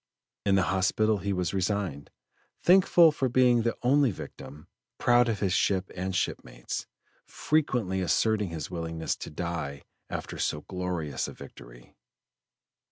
[0.47, 2.09] In the hospital he was resigned,
[2.63, 6.87] thankful for being the only victim, proud of his ship and shipmates,
[7.27, 11.93] frequently asserting his willingness to die after so glorious a victory.